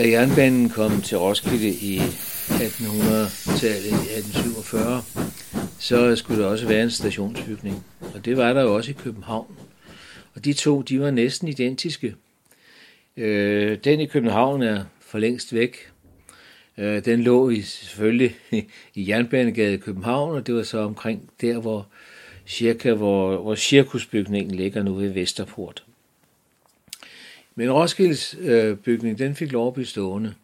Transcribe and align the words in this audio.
Da 0.00 0.08
jernbanen 0.08 0.68
kom 0.68 1.02
til 1.02 1.18
Roskilde 1.18 1.68
i 1.68 1.98
1800-tallet, 1.98 3.86
i 3.86 4.08
1847, 4.18 5.02
så 5.78 6.16
skulle 6.16 6.42
der 6.42 6.48
også 6.48 6.66
være 6.66 6.82
en 6.82 6.90
stationsbygning. 6.90 7.84
Og 8.14 8.24
det 8.24 8.36
var 8.36 8.52
der 8.52 8.62
jo 8.62 8.74
også 8.74 8.90
i 8.90 8.94
København. 8.94 9.56
Og 10.34 10.44
de 10.44 10.52
to, 10.52 10.82
de 10.82 11.00
var 11.00 11.10
næsten 11.10 11.48
identiske. 11.48 12.14
Øh, 13.16 13.78
den 13.84 14.00
i 14.00 14.06
København 14.06 14.62
er 14.62 14.84
for 15.00 15.18
længst 15.18 15.54
væk. 15.54 15.76
Øh, 16.78 17.04
den 17.04 17.20
lå 17.20 17.50
i, 17.50 17.62
selvfølgelig 17.62 18.36
i 18.94 19.08
Jernbanegade 19.08 19.74
i 19.74 19.76
København, 19.76 20.36
og 20.36 20.46
det 20.46 20.54
var 20.54 20.62
så 20.62 20.78
omkring 20.78 21.30
der, 21.40 21.58
hvor 21.58 21.86
cirka 22.46 22.94
hvor, 22.94 23.42
hvor 23.42 23.54
cirkusbygningen 23.54 24.54
ligger 24.54 24.82
nu 24.82 24.94
ved 24.94 25.08
Vesterport. 25.08 25.84
Men 27.60 27.72
Roskilds 27.72 28.36
øh, 28.38 28.76
bygning, 28.76 29.18
den 29.18 29.34
fik 29.34 29.52
lov 29.52 29.68
at 29.68 29.74
blive 29.74 29.86
stående. 29.86 30.34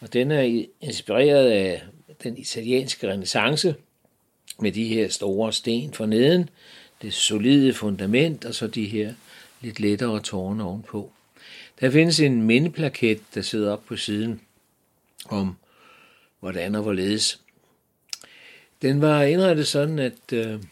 Og 0.00 0.12
den 0.12 0.30
er 0.30 0.64
inspireret 0.80 1.50
af 1.50 1.82
den 2.22 2.38
italienske 2.38 3.12
renaissance, 3.12 3.74
med 4.58 4.72
de 4.72 4.84
her 4.84 5.08
store 5.08 5.52
sten 5.52 5.92
for 5.92 6.06
neden, 6.06 6.50
det 7.02 7.14
solide 7.14 7.72
fundament, 7.72 8.44
og 8.44 8.54
så 8.54 8.66
de 8.66 8.86
her 8.86 9.14
lidt 9.60 9.80
lettere 9.80 10.20
tårne 10.20 10.64
ovenpå. 10.64 11.10
Der 11.80 11.90
findes 11.90 12.20
en 12.20 12.42
mindeplaket, 12.42 13.20
der 13.34 13.42
sidder 13.42 13.72
op 13.72 13.84
på 13.86 13.96
siden 13.96 14.40
om, 15.28 15.56
hvordan 16.40 16.74
og 16.74 16.82
hvorledes. 16.82 17.40
Den 18.82 19.00
var 19.00 19.22
indrettet 19.22 19.66
sådan, 19.66 19.98
at 19.98 20.32
øh, 20.32 20.62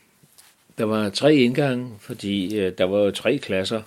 der 0.78 0.84
var 0.84 1.10
tre 1.10 1.36
indgange, 1.36 1.90
fordi 2.00 2.56
øh, 2.58 2.72
der 2.78 2.84
var 2.84 2.98
jo 2.98 3.10
tre 3.10 3.38
klasser, 3.38 3.82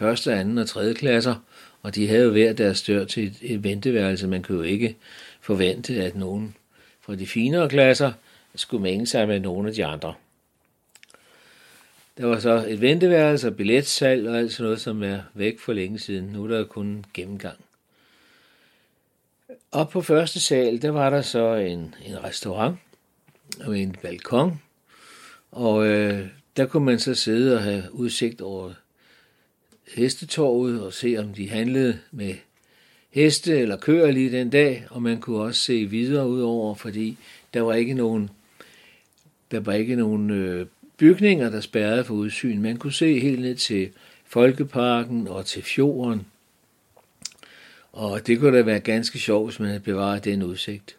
første, 0.00 0.34
anden 0.34 0.58
og 0.58 0.68
tredje 0.68 0.94
klasser, 0.94 1.34
og 1.82 1.94
de 1.94 2.08
havde 2.08 2.24
jo 2.24 2.30
hver 2.30 2.52
deres 2.52 2.82
dør 2.82 3.04
til 3.04 3.26
et, 3.26 3.34
et 3.42 3.64
venteværelse. 3.64 4.28
Man 4.28 4.42
kunne 4.42 4.58
jo 4.58 4.64
ikke 4.64 4.96
forvente, 5.40 6.04
at 6.04 6.16
nogen 6.16 6.54
fra 7.00 7.14
de 7.14 7.26
finere 7.26 7.68
klasser 7.68 8.12
skulle 8.54 8.82
mænge 8.82 9.06
sig 9.06 9.28
med 9.28 9.40
nogen 9.40 9.66
af 9.66 9.72
de 9.72 9.84
andre. 9.84 10.14
Der 12.18 12.26
var 12.26 12.38
så 12.38 12.66
et 12.68 12.80
venteværelse 12.80 13.48
og 13.48 13.56
billetsalg 13.56 14.28
og 14.28 14.38
alt 14.38 14.52
sådan 14.52 14.64
noget, 14.64 14.80
som 14.80 15.02
er 15.02 15.20
væk 15.34 15.58
for 15.58 15.72
længe 15.72 15.98
siden. 15.98 16.24
Nu 16.24 16.44
er 16.44 16.48
der 16.48 16.64
kun 16.64 17.04
gennemgang. 17.14 17.58
Op 19.72 19.90
på 19.90 20.02
første 20.02 20.40
sal, 20.40 20.82
der 20.82 20.90
var 20.90 21.10
der 21.10 21.22
så 21.22 21.54
en, 21.54 21.94
en 22.06 22.24
restaurant 22.24 22.78
og 23.60 23.78
en 23.78 23.96
balkon, 24.02 24.62
og 25.52 25.86
øh, 25.86 26.26
der 26.56 26.66
kunne 26.66 26.84
man 26.84 26.98
så 26.98 27.14
sidde 27.14 27.54
og 27.56 27.62
have 27.62 27.84
udsigt 27.92 28.40
over 28.40 28.72
hestetorvet 29.94 30.82
og 30.82 30.92
se, 30.92 31.16
om 31.18 31.34
de 31.34 31.50
handlede 31.50 31.98
med 32.10 32.34
heste 33.10 33.58
eller 33.58 33.76
køer 33.76 34.10
lige 34.10 34.32
den 34.32 34.50
dag, 34.50 34.86
og 34.90 35.02
man 35.02 35.20
kunne 35.20 35.40
også 35.40 35.60
se 35.60 35.86
videre 35.86 36.28
ud 36.28 36.40
over, 36.40 36.74
fordi 36.74 37.18
der 37.54 37.60
var 37.60 37.74
ikke 37.74 37.94
nogen, 37.94 38.30
der 39.50 39.60
var 39.60 39.72
ikke 39.72 39.96
nogen 39.96 40.30
øh, 40.30 40.66
bygninger, 40.96 41.50
der 41.50 41.60
spærrede 41.60 42.04
for 42.04 42.14
udsyn. 42.14 42.60
Man 42.60 42.76
kunne 42.76 42.92
se 42.92 43.20
helt 43.20 43.40
ned 43.40 43.54
til 43.54 43.90
Folkeparken 44.26 45.28
og 45.28 45.46
til 45.46 45.62
fjorden, 45.62 46.26
og 47.92 48.26
det 48.26 48.38
kunne 48.38 48.58
da 48.58 48.62
være 48.62 48.80
ganske 48.80 49.18
sjovt, 49.18 49.50
hvis 49.50 49.60
man 49.60 49.68
havde 49.68 49.80
bevaret 49.80 50.24
den 50.24 50.42
udsigt. 50.42 50.96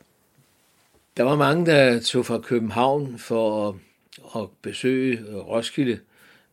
Der 1.18 1.24
var 1.24 1.36
mange, 1.36 1.66
der 1.66 2.00
tog 2.00 2.26
fra 2.26 2.38
København 2.40 3.18
for 3.18 3.70
at, 3.70 3.76
at 4.36 4.48
besøge 4.62 5.20
Roskilde, 5.34 6.00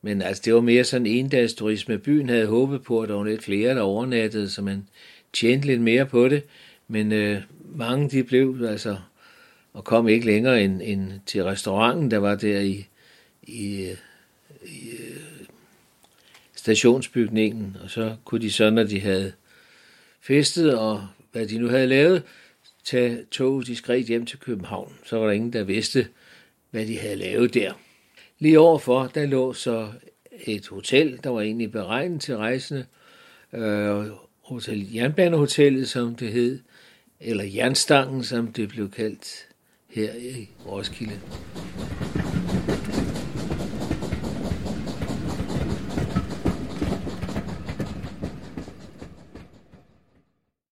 men 0.03 0.23
altså, 0.23 0.43
det 0.45 0.55
var 0.55 0.61
mere 0.61 0.85
sådan 0.85 1.07
en 1.07 1.29
dags 1.29 1.55
turisme. 1.55 1.99
Byen 1.99 2.29
havde 2.29 2.47
håbet 2.47 2.83
på, 2.83 3.01
at 3.01 3.09
der 3.09 3.15
var 3.15 3.25
lidt 3.25 3.45
flere, 3.45 3.75
der 3.75 3.81
overnattede, 3.81 4.51
så 4.51 4.63
man 4.63 4.89
tjente 5.33 5.67
lidt 5.67 5.81
mere 5.81 6.07
på 6.07 6.29
det. 6.29 6.43
Men 6.89 7.13
øh, 7.13 7.43
mange 7.75 8.11
de 8.11 8.25
blev 8.25 8.67
altså 8.69 8.97
og 9.73 9.85
kom 9.85 10.09
ikke 10.09 10.27
længere 10.27 10.63
end, 10.63 10.83
end 10.85 11.13
til 11.27 11.45
restauranten, 11.45 12.11
der 12.11 12.19
var 12.19 12.35
der 12.35 12.61
i, 12.61 12.87
i, 13.43 13.83
øh, 13.83 13.97
i 14.67 14.91
øh, 14.91 15.47
stationsbygningen. 16.55 17.77
Og 17.83 17.91
så 17.91 18.17
kunne 18.25 18.41
de 18.41 18.53
så, 18.53 18.71
når 18.71 18.83
de 18.83 19.01
havde 19.01 19.33
festet 20.21 20.79
og 20.79 21.07
hvad 21.33 21.47
de 21.47 21.59
nu 21.59 21.69
havde 21.69 21.87
lavet, 21.87 22.23
tage 22.85 23.25
toget 23.31 23.67
diskret 23.67 24.05
hjem 24.05 24.27
til 24.27 24.39
København. 24.39 24.95
Så 25.05 25.19
var 25.19 25.27
der 25.27 25.33
ingen, 25.33 25.53
der 25.53 25.63
vidste, 25.63 26.09
hvad 26.71 26.87
de 26.87 26.99
havde 26.99 27.17
lavet 27.17 27.55
der. 27.55 27.73
Lige 28.39 28.59
overfor, 28.59 29.07
der 29.15 29.27
lå 29.27 29.53
så 29.53 29.89
et 30.47 30.69
hotel, 30.69 31.21
der 31.25 31.31
var 31.31 31.41
egentlig 31.41 31.73
beregnet 31.73 32.21
til 32.21 32.37
rejsende, 32.37 32.87
øh, 33.53 34.07
hotel, 34.45 34.95
Jernbanehotellet, 34.95 35.89
som 35.89 36.15
det 36.15 36.33
hed, 36.33 36.61
eller 37.21 37.45
Jernstangen, 37.45 38.25
som 38.25 38.53
det 38.53 38.69
blev 38.69 38.91
kaldt 38.91 39.49
her 39.89 40.15
i 40.15 40.49
Roskilde. 40.67 41.21